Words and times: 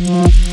Yeah. 0.00 0.49